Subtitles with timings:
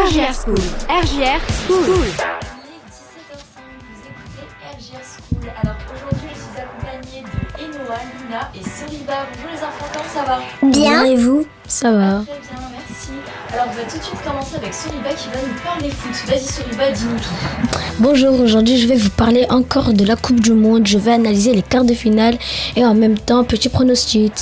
[0.00, 0.56] RGR School.
[0.88, 1.84] RGR School.
[1.84, 5.44] Il est 17h05, vous écoutez RGR School.
[5.62, 9.26] Alors aujourd'hui, je suis accompagnée de Enoa, Luna et Soliba.
[9.34, 10.38] Bonjour les enfants, comment ça va?
[10.70, 11.04] Bien.
[11.04, 11.46] et vous?
[11.66, 12.22] Ça va.
[12.24, 12.69] Très bien,
[13.52, 16.12] Alors on va tout de suite commencer avec Soliba qui va nous parler foot.
[16.28, 17.78] Vas-y Soliba, dis-nous tout.
[17.98, 20.86] Bonjour, aujourd'hui je vais vous parler encore de la Coupe du Monde.
[20.86, 22.36] Je vais analyser les quarts de finale
[22.76, 24.32] et en même temps, petit pronostic.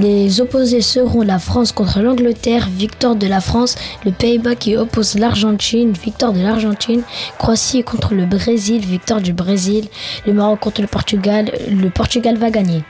[0.00, 5.16] Les opposés seront la France contre l'Angleterre, victoire de la France, le Pays-Bas qui oppose
[5.16, 7.02] l'Argentine, victoire de l'Argentine,
[7.38, 9.86] Croatie contre le Brésil, victoire du Brésil,
[10.26, 12.82] le Maroc contre le Portugal, le Portugal va gagner.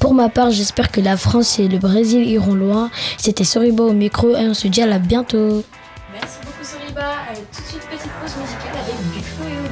[0.00, 2.90] Pour ma part, j'espère que la France et le Brésil iront loin.
[3.16, 5.62] C'était Soriba au micro et on se dit à la bientôt.
[6.12, 7.12] Merci beaucoup Soliba.
[7.30, 9.68] Allez, tout de suite, petite pause musicale avec Big Flo et Oli.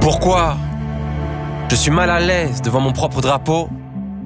[0.00, 0.56] Pourquoi
[1.70, 3.68] je suis mal à l'aise devant mon propre drapeau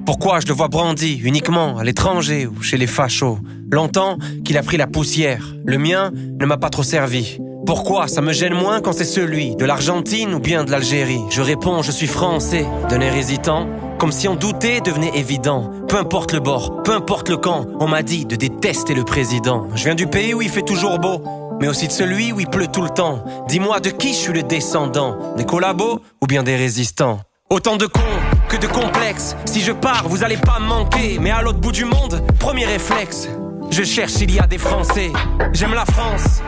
[0.03, 3.37] Pourquoi je le vois brandi uniquement à l'étranger ou chez les fachos?
[3.71, 7.39] Longtemps qu'il a pris la poussière, le mien ne m'a pas trop servi.
[7.67, 11.21] Pourquoi ça me gêne moins quand c'est celui de l'Argentine ou bien de l'Algérie?
[11.29, 13.67] Je réponds, je suis français, d'un air hésitant,
[13.99, 15.71] comme si en douter devenait évident.
[15.87, 19.67] Peu importe le bord, peu importe le camp, on m'a dit de détester le président.
[19.75, 21.21] Je viens du pays où il fait toujours beau,
[21.61, 23.23] mais aussi de celui où il pleut tout le temps.
[23.47, 25.35] Dis-moi de qui je suis le descendant?
[25.37, 27.19] Des collabos ou bien des résistants?
[27.51, 28.01] Autant de cons
[28.49, 29.35] que de complexes.
[29.45, 31.19] Si je pars, vous allez pas manquer.
[31.21, 33.29] Mais à l'autre bout du monde, premier réflexe.
[33.69, 35.11] Je cherche s'il y a des Français.
[35.53, 36.41] J'aime la France.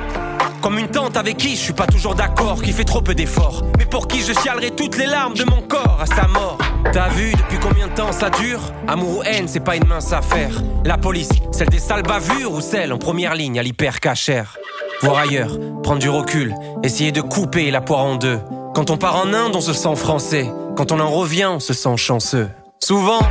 [0.60, 3.64] Comme une tante avec qui je suis pas toujours d'accord, qui fait trop peu d'efforts.
[3.78, 6.58] Mais pour qui je chialerai toutes les larmes de mon corps à sa mort.
[6.92, 8.74] T'as vu depuis combien de temps ça dure?
[8.88, 10.64] Amour ou haine, c'est pas une mince affaire.
[10.84, 14.58] La police, celle des sales bavures ou celle en première ligne à l'hyper cachère
[15.02, 18.40] voir ailleurs, prendre du recul, essayer de couper la poire en deux.
[18.78, 20.54] Quand on part en Inde, on se sent français.
[20.76, 22.48] Quand on en revient, on se sent chanceux.
[22.80, 23.22] Souvent,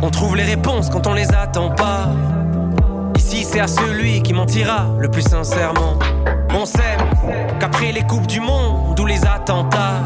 [0.00, 2.06] on trouve les réponses quand on les attend pas.
[3.16, 5.98] Ici, c'est à celui qui mentira le plus sincèrement.
[6.54, 6.96] On sait
[7.58, 10.02] qu'après les coupes du monde ou les attentats,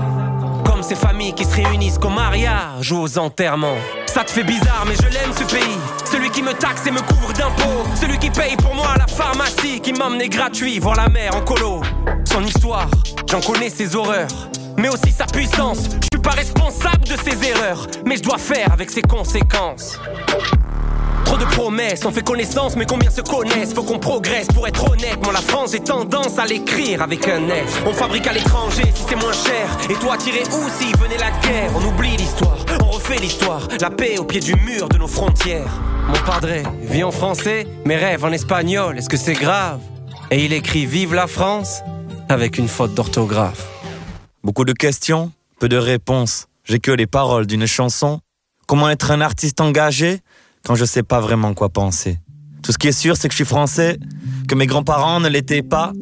[0.65, 3.77] comme ces familles qui se réunissent qu'au mariage ou aux enterrements.
[4.13, 5.79] Ça te fait bizarre, mais je l'aime ce pays.
[6.05, 7.89] Celui qui me taxe et me couvre d'impôts.
[7.99, 11.41] Celui qui paye pour moi à la pharmacie, qui m'emmenait gratuit voir la mer en
[11.41, 11.81] colo.
[12.27, 12.91] Son histoire,
[13.31, 14.29] j'en connais ses horreurs.
[14.77, 15.85] Mais aussi sa puissance.
[15.85, 19.99] Je suis pas responsable de ses erreurs, mais je dois faire avec ses conséquences.
[21.39, 23.75] De promesses, on fait connaissance, mais combien se connaissent?
[23.75, 25.19] Faut qu'on progresse pour être honnête.
[25.25, 27.69] Moi, la France, j'ai tendance à l'écrire avec un S.
[27.85, 29.67] On fabrique à l'étranger si c'est moins cher.
[29.91, 31.73] Et toi, tirer où si venait la guerre?
[31.75, 33.67] On oublie l'histoire, on refait l'histoire.
[33.81, 35.81] La paix au pied du mur de nos frontières.
[36.07, 38.97] Mon padré vit en français, mes rêves en espagnol.
[38.99, 39.81] Est-ce que c'est grave?
[40.31, 41.83] Et il écrit Vive la France
[42.29, 43.67] avec une faute d'orthographe.
[44.45, 46.47] Beaucoup de questions, peu de réponses.
[46.65, 48.21] J'ai que les paroles d'une chanson.
[48.69, 50.21] Comment être un artiste engagé?
[50.65, 52.19] Quand je sais pas vraiment quoi penser
[52.63, 53.99] Tout ce qui est sûr, c'est que je suis français,
[54.49, 55.93] que mes grands-parents ne l'étaient pas.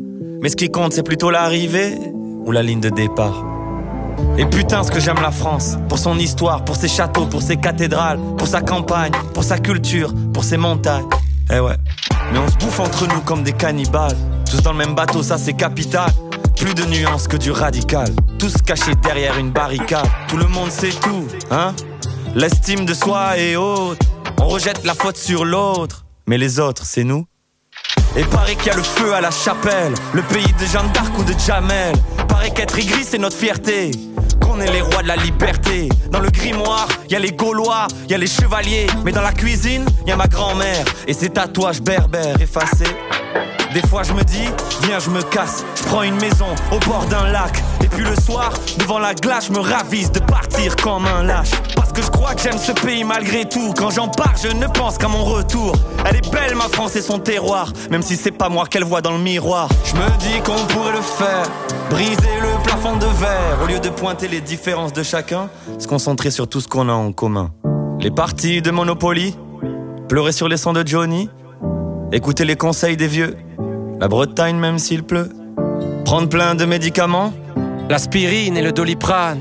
[0.42, 3.44] Mais ce qui compte, c'est plutôt l'arrivée ou la ligne de départ.
[4.36, 7.56] Et putain, ce que j'aime la France, pour son histoire, pour ses châteaux, pour ses
[7.56, 11.06] cathédrales, pour sa campagne, pour sa culture, pour ses montagnes.
[11.52, 11.76] Eh ouais,
[12.32, 14.16] mais on se bouffe entre nous comme des cannibales.
[14.50, 16.10] Tous dans le même bateau, ça c'est capital.
[16.56, 18.08] Plus de nuances que du radical.
[18.38, 20.06] Tous cachés derrière une barricade.
[20.28, 21.74] Tout le monde sait tout, hein
[22.34, 23.98] L'estime de soi est haute.
[24.42, 26.04] On rejette la faute sur l'autre.
[26.26, 27.26] Mais les autres, c'est nous.
[28.16, 31.16] Et paraît qu'il y a le feu à la chapelle, le pays de Jeanne d'Arc
[31.18, 31.94] ou de Jamel.
[32.26, 33.90] Paraît qu'être aigri, c'est notre fierté.
[34.40, 35.90] Qu'on est les rois de la liberté.
[36.10, 38.86] Dans le grimoire, y a les Gaulois, y a les chevaliers.
[39.04, 42.96] Mais dans la cuisine, y a ma grand-mère et ses tatouages berbères effacés.
[43.74, 44.48] Des fois je me dis,
[44.82, 47.62] viens je me casse, je prends une maison au bord d'un lac.
[47.84, 51.52] Et puis le soir, devant la glace, je me ravise de partir comme un lâche.
[51.90, 53.74] Parce que je crois que j'aime ce pays malgré tout.
[53.76, 55.74] Quand j'en pars, je ne pense qu'à mon retour.
[56.08, 59.00] Elle est belle ma France et son terroir, même si c'est pas moi qu'elle voit
[59.00, 59.68] dans le miroir.
[59.84, 61.50] Je me dis qu'on pourrait le faire,
[61.90, 63.58] briser le plafond de verre.
[63.64, 65.50] Au lieu de pointer les différences de chacun,
[65.80, 67.50] se concentrer sur tout ce qu'on a en commun.
[67.98, 69.36] Les parties de Monopoly,
[70.08, 71.28] pleurer sur les sons de Johnny,
[72.12, 73.36] écouter les conseils des vieux.
[73.98, 75.30] La Bretagne même s'il pleut.
[76.04, 77.32] Prendre plein de médicaments.
[77.88, 79.40] L'aspirine et le doliprane.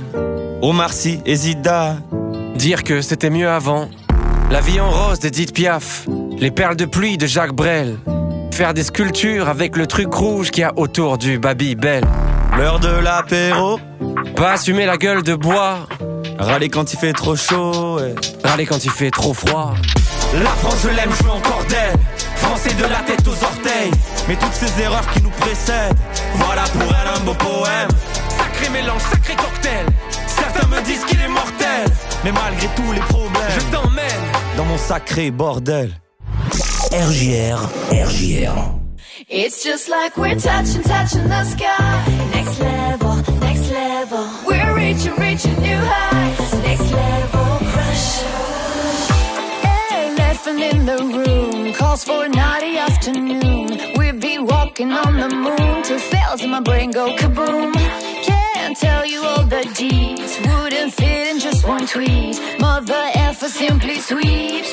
[0.63, 2.01] Omar Sy et Zidane.
[2.59, 3.89] Dire que c'était mieux avant.
[4.51, 6.05] La vie en rose d'Edith Piaf.
[6.39, 7.97] Les perles de pluie de Jacques Brel.
[8.51, 12.03] Faire des sculptures avec le truc rouge qu'il y a autour du Babybel.
[12.57, 13.79] L'heure de l'apéro.
[14.35, 15.87] Pas assumer la gueule de bois.
[16.37, 17.97] Râler quand il fait trop chaud.
[18.43, 19.73] Râler quand il fait trop froid.
[20.43, 21.97] La France je l'aime, je veux encore d'elle.
[22.35, 23.91] Français de la tête aux orteils.
[24.27, 25.95] Mais toutes ces erreurs qui nous précèdent,
[26.35, 27.87] voilà pour elle un beau poème.
[28.37, 29.85] Sacré mélange, sacré cocktail.
[30.27, 31.87] Certains me disent qu'il est mortel.
[32.23, 34.23] Mais malgré tous les problèmes, je t'emmène
[34.57, 35.91] dans mon sacré bordel.
[36.91, 37.59] RJR,
[37.91, 38.79] RJR.
[39.29, 42.03] It's just like we're touching, touching the sky.
[42.33, 44.25] Next level, next level.
[44.45, 46.53] We're reaching, reaching new heights.
[46.63, 48.23] Next level crush.
[49.91, 53.67] Elephant in the room calls for a naughty afternoon.
[53.95, 57.73] We'll be walking on the moon till cells in my brain go kaboom.
[58.23, 59.38] Can't tell you all
[61.89, 62.39] tweet.
[62.59, 64.68] Mother F simply sweeps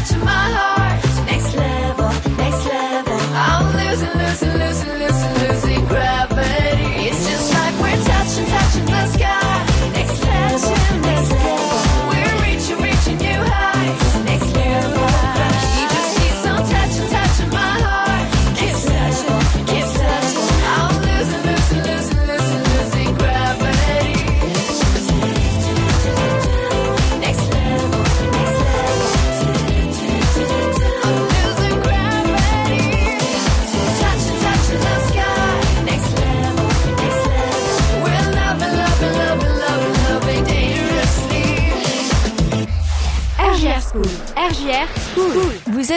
[0.00, 0.69] touching, my heart.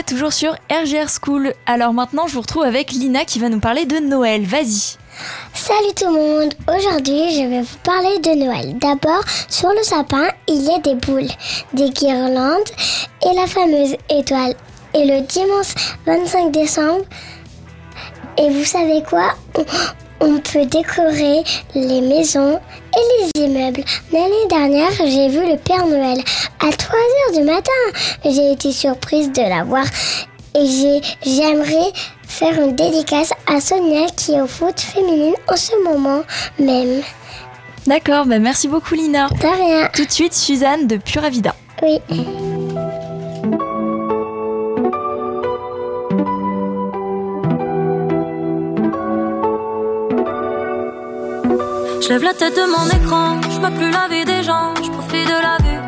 [0.04, 1.54] Toujours sur RGR School.
[1.66, 4.46] Alors maintenant, je vous retrouve avec Lina qui va nous parler de Noël.
[4.46, 4.98] Vas-y.
[5.54, 8.78] Salut tout le monde, aujourd'hui je vais vous parler de Noël.
[8.80, 11.30] D'abord, sur le sapin, il y a des boules,
[11.74, 12.70] des guirlandes
[13.24, 14.56] et la fameuse étoile.
[14.96, 15.76] Et le dimanche
[16.08, 17.06] 25 décembre,
[18.38, 19.36] et vous savez quoi?
[20.24, 21.44] On, peut décorer
[21.76, 22.60] les maisons
[22.96, 23.84] et les immeubles.
[24.12, 26.18] L'année dernière, j'ai vu le Père Noël
[26.60, 27.72] à 3 heures du matin.
[28.26, 29.86] J'ai été surprise de la voir
[30.56, 31.92] et j'ai- j'aimerais
[32.28, 36.22] faire une dédicace à Sonia qui est au foot féminine en ce moment
[36.60, 37.02] même.
[37.86, 39.28] D'accord, bah merci beaucoup Lina.
[39.30, 39.90] De rien.
[39.94, 41.54] Tout de suite, Suzanne de Pura Vida.
[41.82, 42.00] Oui.
[52.04, 54.92] Je lève la tête de mon écran, je vois plus la vie des gens, je
[54.92, 55.80] profite de la vue.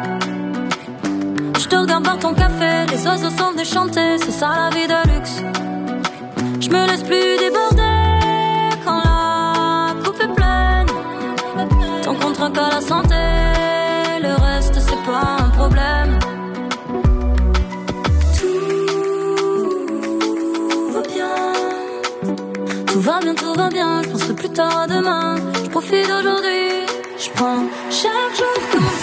[1.59, 4.87] Je te regarde boire ton café, les oiseaux sont venus chanter, c'est ça la vie
[4.87, 5.43] de luxe.
[6.61, 7.81] Je me laisse plus déborder
[8.85, 10.87] quand la coupe est pleine.
[12.01, 13.25] Ton contrat qu'à la santé,
[14.21, 16.17] le reste c'est pas un problème.
[18.39, 18.47] Tout
[20.93, 21.35] va bien,
[22.85, 24.01] tout va bien, tout va bien.
[24.35, 25.54] plus tard demain.
[25.75, 26.85] Profite d'aujourd'hui,
[27.17, 28.94] je prends chaque jour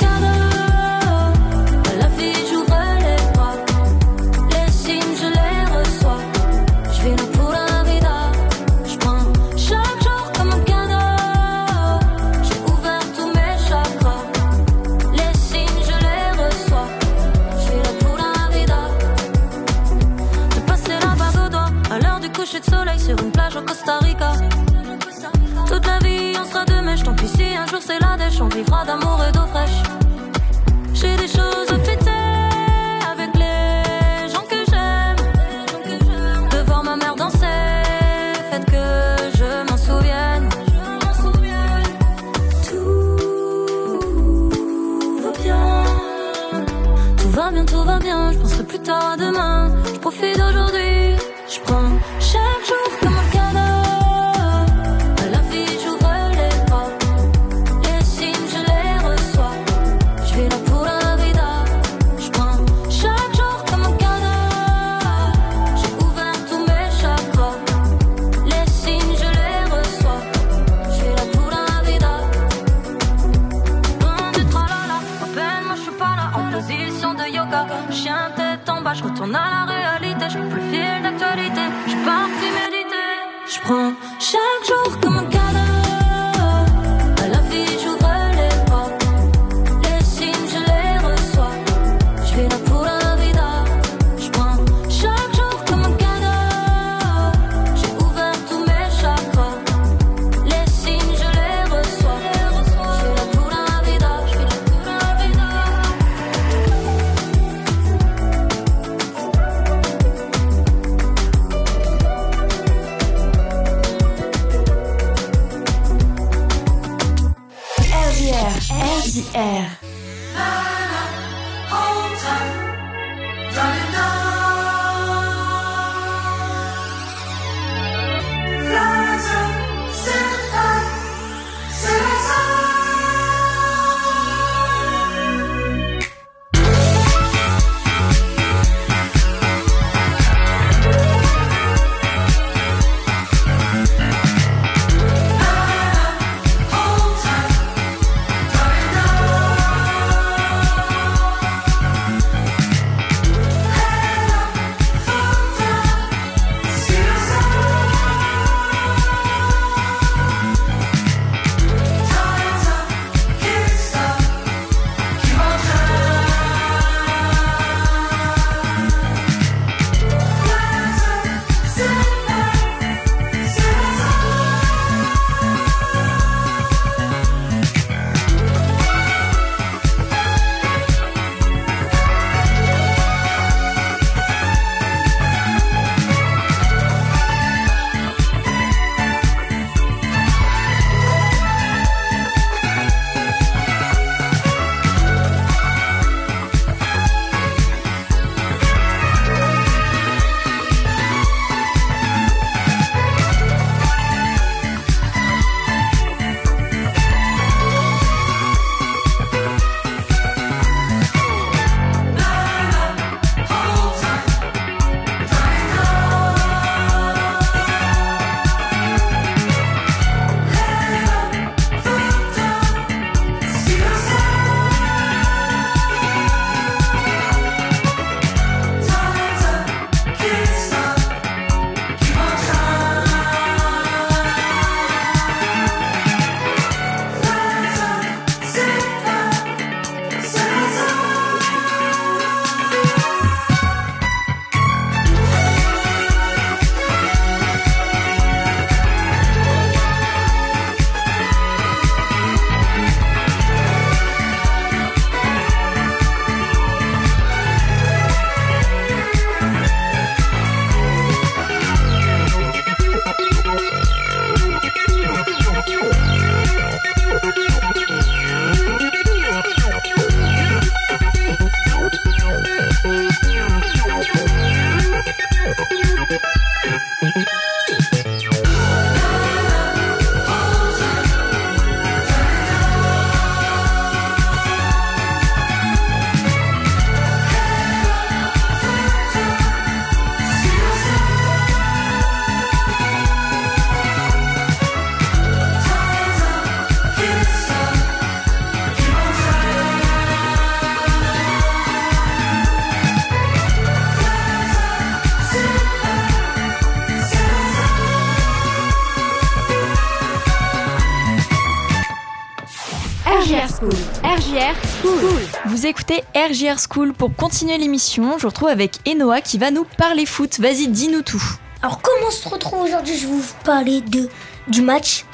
[316.33, 318.17] RJR School pour continuer l'émission.
[318.17, 320.41] Je vous retrouve avec Enoa qui va nous parler foot.
[320.41, 321.23] Vas-y, dis-nous tout.
[321.61, 324.09] Alors comment on se retrouve aujourd'hui Je vais vous parler de,
[324.49, 325.05] du match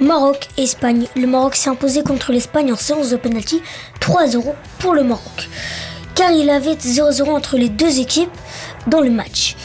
[0.00, 1.06] Maroc-Espagne.
[1.16, 3.60] Le Maroc s'est imposé contre l'Espagne en séance de penalty
[4.00, 5.50] 3-0 pour le Maroc.
[6.14, 8.32] Car il avait 0-0 entre les deux équipes
[8.86, 9.56] dans le match.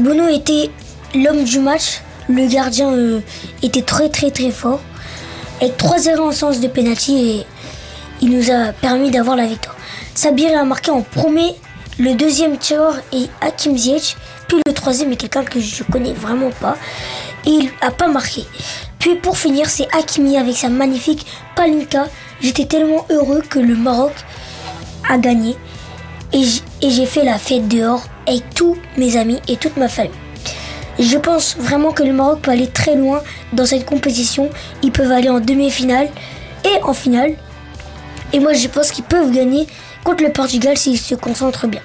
[0.00, 0.70] Bono était
[1.14, 2.00] l'homme du match.
[2.28, 3.20] Le gardien euh,
[3.62, 4.80] était très très très fort.
[5.60, 7.46] Avec 3-0 en séance de penalty et
[8.20, 9.73] il nous a permis d'avoir la victoire.
[10.14, 11.56] Sabir a marqué en premier.
[11.98, 14.16] Le deuxième tireur est Hakim Ziyech.
[14.46, 16.76] Puis le troisième est quelqu'un que je connais vraiment pas.
[17.46, 18.44] Et il a pas marqué.
[19.00, 22.06] Puis pour finir, c'est Hakimi avec sa magnifique Palinka.
[22.40, 24.12] J'étais tellement heureux que le Maroc
[25.08, 25.56] a gagné.
[26.32, 30.12] Et j'ai fait la fête dehors avec tous mes amis et toute ma famille.
[30.98, 33.20] Je pense vraiment que le Maroc peut aller très loin
[33.52, 34.48] dans cette compétition.
[34.82, 36.08] Ils peuvent aller en demi-finale
[36.64, 37.34] et en finale.
[38.32, 39.66] Et moi, je pense qu'ils peuvent gagner
[40.04, 41.80] contre le Portugal s'ils se concentrent bien.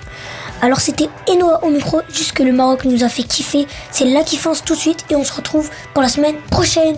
[0.62, 3.66] Alors c'était Enoa au micro, jusque le Maroc nous a fait kiffer.
[3.92, 6.98] C'est la kiffance tout de suite et on se retrouve pour la semaine prochaine.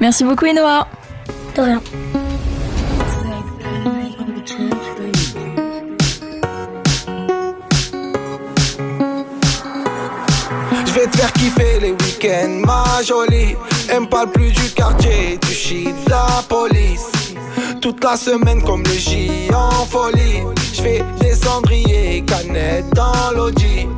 [0.00, 0.88] Merci beaucoup Enoa.
[1.54, 1.80] De rien.
[10.84, 13.54] Je vais te faire kiffer les week-ends, ma jolie.
[13.88, 17.06] Elle me parle plus du quartier, du shit, de la police.
[17.80, 20.42] Toute la semaine comme le J en folie.
[20.86, 23.88] Des cendriers, canettes dans l'audi.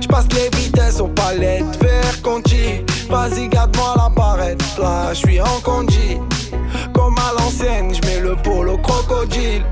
[0.00, 2.82] Je passe les vitesses aux palettes, vers Conti.
[3.10, 6.16] Vas-y, garde-moi la barrette, là je suis en conduit.
[6.94, 9.62] Comme à l'ancienne, je mets le polo crocodile.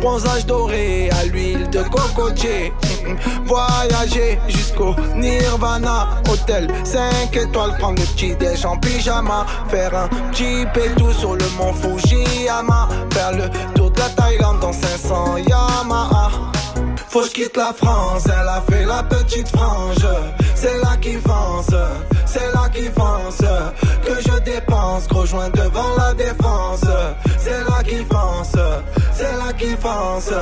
[0.00, 2.72] Bronzage doré à l'huile de cocotier.
[3.46, 6.08] Voyager jusqu'au Nirvana.
[6.30, 9.46] Hôtel 5 étoiles, prendre le petit déj en pyjama.
[9.68, 12.88] Faire un petit pétou sur le mont Fujiyama.
[13.12, 16.30] Faire le tour de la Thaïlande dans 500 Yamaha.
[17.08, 20.06] Faut que quitte la France, elle a fait la petite frange.
[20.54, 21.74] C'est là qui fonce,
[22.26, 23.38] c'est là qui fonce.
[24.04, 26.84] Que je dépense, gros joint devant la défense.
[27.38, 28.56] C'est là qui fonce,
[29.18, 30.32] c'est là qui fonce.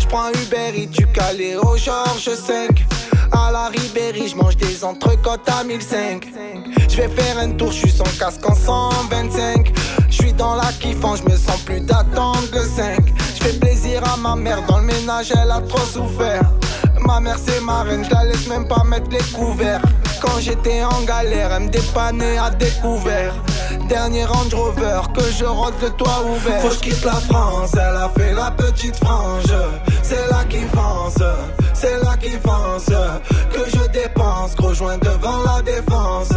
[0.00, 2.84] J'prends Uber et du Calais au Georges 5.
[3.30, 6.28] À la Ribéry, j'mange des entrecôtes à 1005.
[6.88, 9.72] J'vais faire un tour, j'suis sans casque en 125.
[10.12, 12.98] J'suis dans la kiffant, j'me sens plus d'attendre le 5.
[13.34, 16.44] J'fais plaisir à ma mère, dans le ménage elle a trop souffert.
[17.00, 19.80] Ma mère c'est ma reine, j'la laisse même pas mettre les couverts.
[20.20, 23.32] Quand j'étais en galère, elle me dépannait à découvert.
[23.88, 26.60] Dernier Range Rover, que je rentre le toit ouvert.
[26.60, 29.54] Faut que je quitte la France, elle a fait la petite frange.
[30.02, 31.22] C'est là qui fonce,
[31.72, 32.94] c'est là qui fonce.
[33.50, 36.32] Que je dépense, gros joint devant la défense.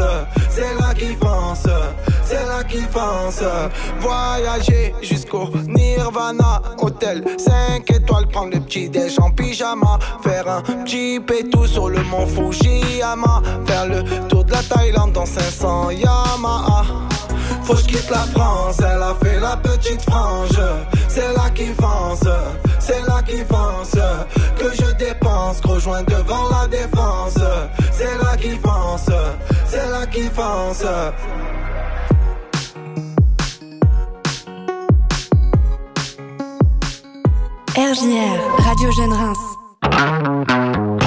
[0.49, 1.67] C'est là qui fonce,
[2.35, 3.43] c'est là qui fonce.
[3.99, 9.99] Voyager jusqu'au Nirvana, hôtel 5 étoiles, prendre le petit déj en pyjama.
[10.23, 13.41] Faire un petit pétou sur le mont Fujiyama.
[13.65, 16.83] Faire le tour de la Thaïlande dans 500 Yamaha.
[17.63, 20.59] Faut que quitte la France, elle a fait la petite frange.
[21.07, 22.27] C'est là qui fonce,
[22.79, 23.99] c'est là qui fonce.
[24.59, 27.39] Que je dépense, gros devant la défense.
[27.91, 29.09] C'est là qui fonce,
[29.65, 30.85] c'est là qui fonce.
[37.75, 41.04] RJR, Radio Jeune Reims.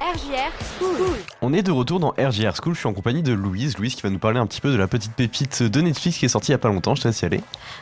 [0.00, 1.08] RJR School.
[1.42, 3.76] On est de retour dans RJR School, je suis en compagnie de Louise.
[3.78, 6.26] Louise qui va nous parler un petit peu de la petite pépite de Netflix qui
[6.26, 7.40] est sortie il y a pas longtemps, je te laisse y aller.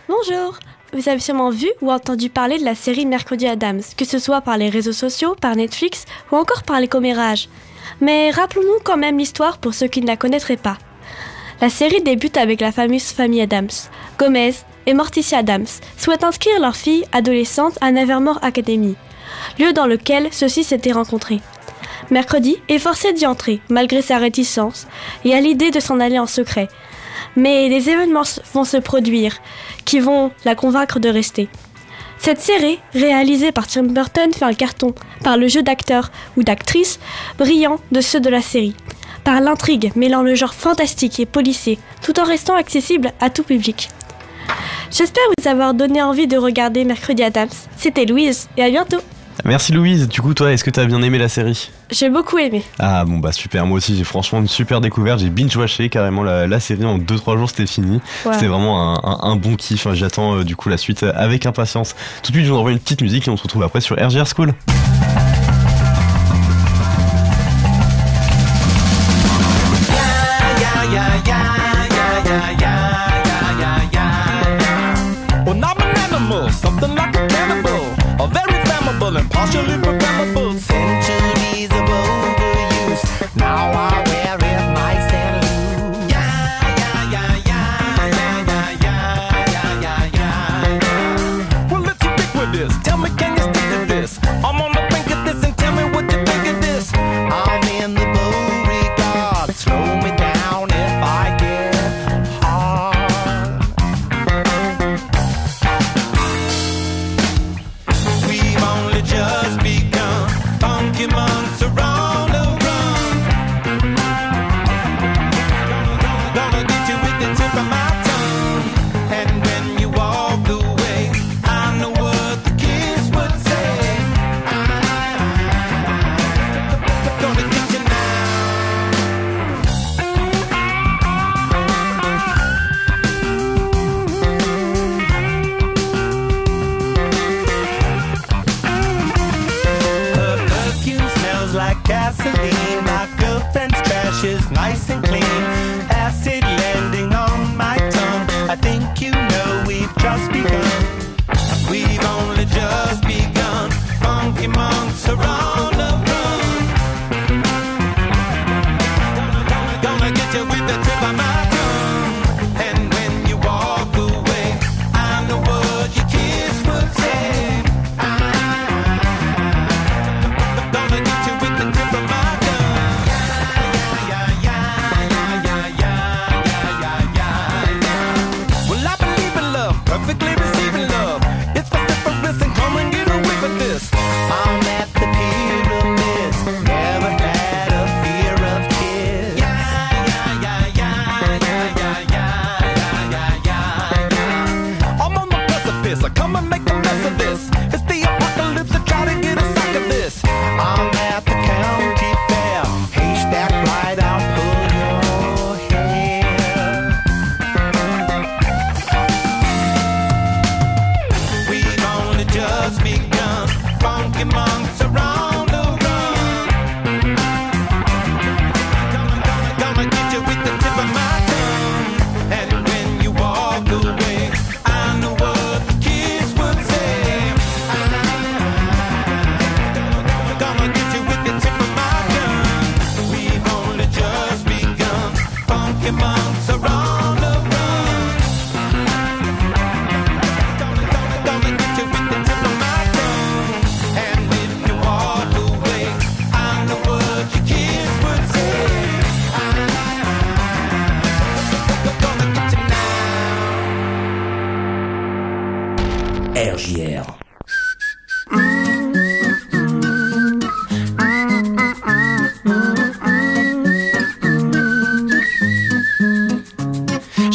[0.09, 0.59] Bonjour
[0.95, 4.41] Vous avez sûrement vu ou entendu parler de la série Mercredi Adams, que ce soit
[4.41, 7.51] par les réseaux sociaux, par Netflix ou encore par les commérages.
[8.01, 10.79] Mais rappelons-nous quand même l'histoire pour ceux qui ne la connaîtraient pas.
[11.61, 13.69] La série débute avec la fameuse famille Adams.
[14.19, 14.55] Gomez
[14.87, 15.67] et Morticia Adams
[15.99, 18.97] souhaitent inscrire leur fille adolescente à Nevermore Academy,
[19.59, 21.43] lieu dans lequel ceux-ci s'étaient rencontrés.
[22.11, 24.87] Mercredi est forcé d'y entrer, malgré sa réticence,
[25.25, 26.69] et a l'idée de s'en aller en secret.
[27.37, 28.23] Mais des événements
[28.53, 29.37] vont se produire
[29.85, 31.49] qui vont la convaincre de rester.
[32.19, 36.99] Cette série, réalisée par Tim Burton, fait un carton par le jeu d'acteurs ou d'actrices
[37.39, 38.75] brillants de ceux de la série,
[39.23, 43.91] par l'intrigue mêlant le genre fantastique et policier, tout en restant accessible à tout public.
[44.91, 47.49] J'espère vous avoir donné envie de regarder Mercredi Adams.
[47.77, 49.01] C'était Louise et à bientôt.
[49.45, 51.71] Merci Louise, du coup toi est-ce que t'as bien aimé la série?
[51.91, 52.65] J'ai beaucoup aimé.
[52.79, 56.47] Ah bon bah super, moi aussi j'ai franchement une super découverte, j'ai binge-watché carrément la,
[56.47, 58.01] la série en 2-3 jours c'était fini.
[58.33, 61.47] C'était vraiment un, un- un bon kiff, j'attends euh, du coup la suite euh, avec
[61.47, 61.95] impatience.
[62.23, 63.95] Tout de suite je vous envoie une petite musique et on se retrouve après sur
[63.97, 64.53] RGR School.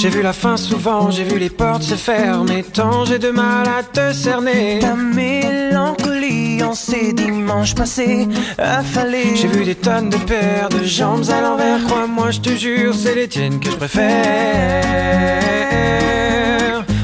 [0.01, 2.63] J'ai vu la fin souvent, j'ai vu les portes se fermer.
[2.63, 4.79] Tant j'ai de mal à te cerner.
[4.79, 9.35] Ta mélancolie en ces dimanches passés affalés.
[9.35, 11.83] J'ai vu des tonnes de paires de jambes à l'envers.
[11.85, 14.01] Crois-moi, je te jure, c'est les tiennes que je préfère.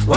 [0.07, 0.15] Wow,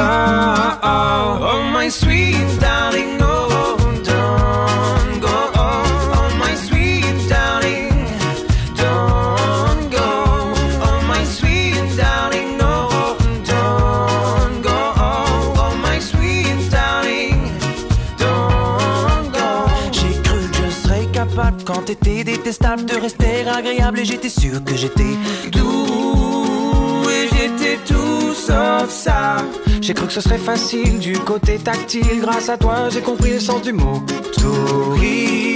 [22.50, 25.14] de rester agréable et j'étais sûr que j'étais
[25.52, 29.36] tout et j'étais tout sauf ça.
[29.80, 32.20] J'ai cru que ce serait facile du côté tactile.
[32.20, 34.02] Grâce à toi, j'ai compris le sens du mot.
[34.36, 35.52] Touride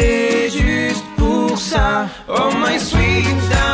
[0.00, 2.08] et juste pour ça.
[2.28, 3.67] Oh my sweet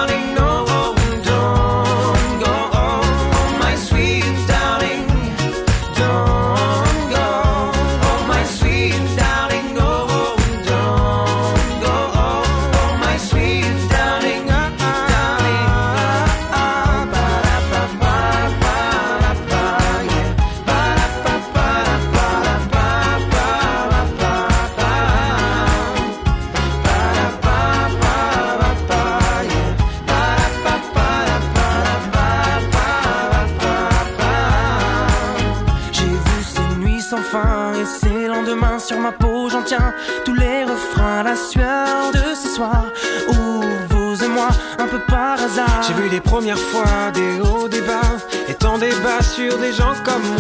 [49.75, 50.34] gens comme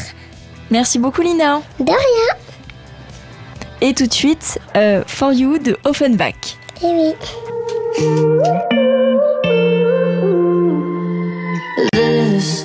[0.70, 1.64] Merci beaucoup Lina.
[1.80, 2.45] De rien.
[3.82, 6.58] Et tout de suite, euh, For You de Offenbach.
[6.82, 7.14] Eh oui.
[11.94, 12.64] This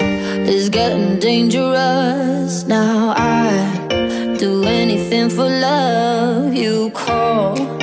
[0.48, 3.14] is getting dangerous now.
[3.16, 6.54] I do anything for love.
[6.54, 7.79] You call.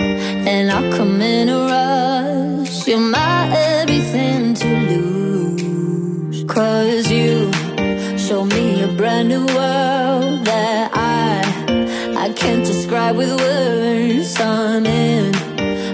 [13.07, 14.39] fight with words.
[14.39, 15.33] I'm in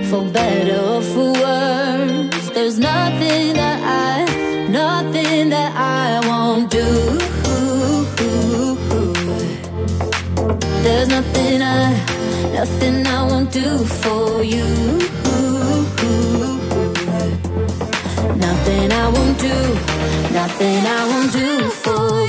[0.06, 2.49] for better or for worse.
[2.52, 6.88] There's nothing that I, nothing that I won't do.
[10.84, 11.93] There's nothing I,
[12.54, 14.67] nothing I won't do for you.
[18.45, 19.58] Nothing I won't do,
[20.39, 22.23] nothing I won't do for you.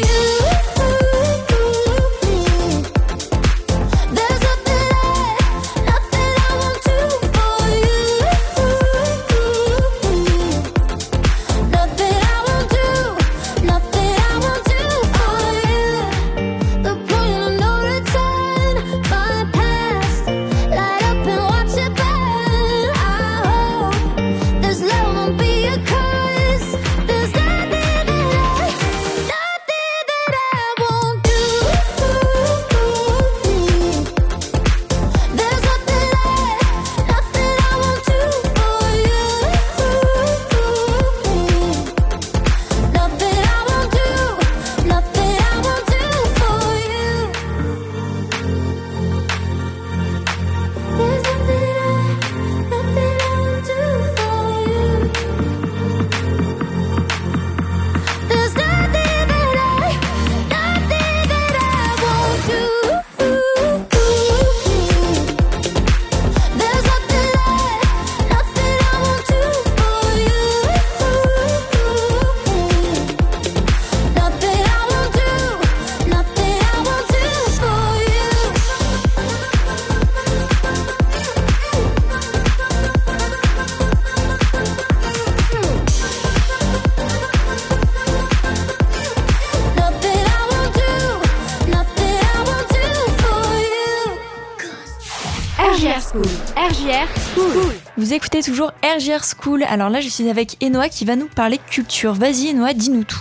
[96.14, 97.74] RJR School.
[97.96, 99.64] Vous écoutez toujours RJR School.
[99.64, 102.14] Alors là, je suis avec Enoa qui va nous parler culture.
[102.14, 103.18] Vas-y, Enoa, dis-nous tout.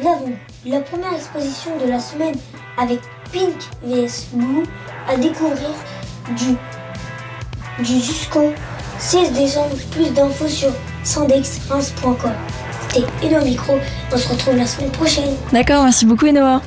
[0.00, 0.32] Nous avons
[0.64, 2.34] la première exposition de la semaine
[2.78, 4.64] avec Pink vs Blue
[5.06, 5.68] à découvrir
[6.30, 6.56] du,
[7.84, 8.54] du jusqu'au
[8.98, 9.76] 16 décembre.
[9.90, 10.72] Plus d'infos sur
[11.04, 12.32] sandexfrance.com.
[12.88, 13.74] C'était Enoa Micro.
[14.10, 15.36] On se retrouve la semaine prochaine.
[15.52, 16.62] D'accord, merci beaucoup, Enoa.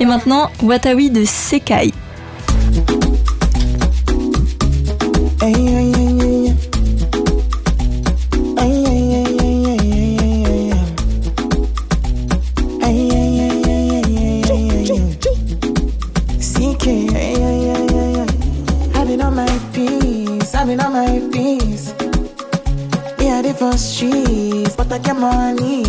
[0.00, 1.92] Et maintenant, Watawi de Sekai.
[25.20, 25.84] Money.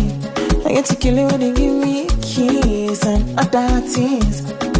[0.66, 4.71] I get to kill it when they give me keys and other things.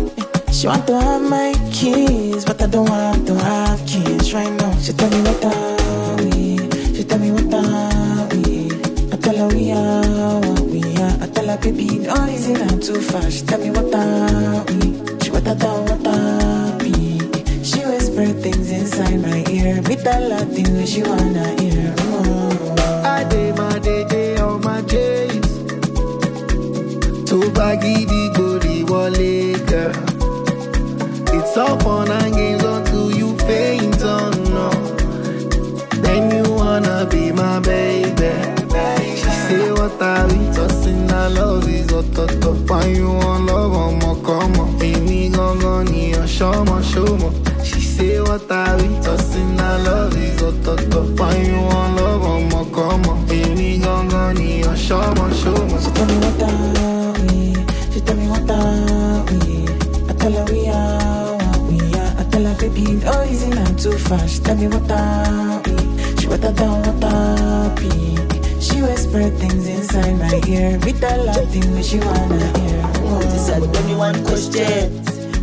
[0.62, 4.72] She want to have my kids, but I don't want to have kids right now.
[4.78, 6.56] She tell me what are we?
[6.94, 8.70] She tell me what are we?
[9.12, 11.16] I tell her we are what we are.
[11.20, 13.32] I tell her baby, don't listen I'm too fast.
[13.32, 15.18] She tell me what are we?
[15.24, 17.18] She what I don't what are we?
[17.64, 19.82] She whisper things inside my ear.
[19.82, 21.92] Me tell her things she wanna hear.
[21.98, 23.02] Oh.
[23.04, 25.42] I did my day, day on my days.
[27.26, 30.11] Tó bá gidi gbòdì wọlé, girl.
[31.54, 34.70] It's all and games until you faint on no.
[36.00, 38.32] Then you wanna be my baby.
[39.16, 42.82] She say what I be tossing, I love is what the top.
[42.82, 44.78] And you want love oh on my come on.
[44.78, 47.62] gon' go near your oh, show my show my.
[47.62, 51.34] She say what I be tossing, I love is what the top.
[51.34, 53.26] And you want love on my come on.
[53.26, 55.78] gon' go near your show my show my.
[55.82, 57.92] She tell me what I, need.
[57.92, 59.32] she tell me what I.
[59.32, 59.41] need.
[63.82, 64.44] too fast.
[64.44, 65.66] Tell me what up.
[66.20, 67.78] She what I done, what up.
[68.62, 70.78] She whispered things inside my ear.
[70.84, 72.82] With the love thing that she wanna hear.
[73.02, 73.72] Oh.
[73.72, 74.22] Tell me one.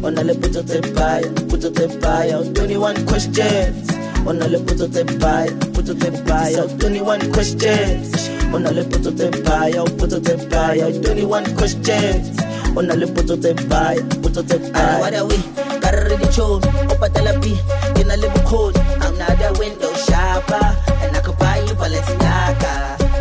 [0.02, 3.92] On a little bit of the pie, put up the pie, 21 questions.
[4.26, 8.30] On a little bit of the pie, put up the pie, 21 questions.
[8.56, 12.40] On a little bit of the pie, put up the pie, 21 questions.
[12.78, 15.00] On a little bit of the pie, put up the pie.
[15.02, 15.36] What are we?
[15.82, 16.56] Carry the show,
[16.90, 17.79] up at the
[18.10, 18.78] and I live a cold.
[18.78, 22.74] I'm not a window shopper, and I could buy you Balenciaga.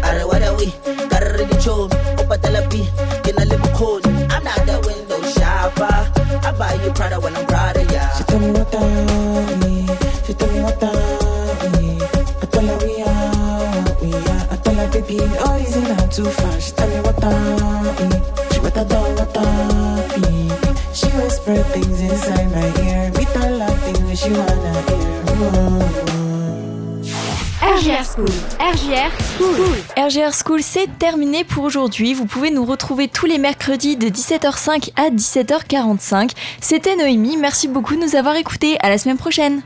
[0.05, 0.67] Ara wada we,
[1.09, 2.83] gotta ready chom, opa talapi,
[3.25, 4.07] can I live a cold.
[4.07, 5.95] I'm not a window shopper,
[6.47, 8.17] I buy you Prada when I'm Prada, yeah.
[8.17, 9.61] She tell me what time,
[10.25, 10.97] she tell me what time,
[12.43, 16.25] I tell her we are, we are, I tell her baby, oh easy not too
[16.25, 16.61] far.
[16.61, 18.11] She told me what time,
[18.53, 22.78] she what I done, what time, she whispered things inside my
[27.63, 28.29] RGR School.
[28.61, 29.57] RGR School.
[29.97, 32.13] RGR School, c'est terminé pour aujourd'hui.
[32.13, 36.33] Vous pouvez nous retrouver tous les mercredis de 17h05 à 17h45.
[36.61, 37.39] C'était Noémie.
[37.39, 38.77] Merci beaucoup de nous avoir écoutés.
[38.81, 39.63] À la semaine prochaine.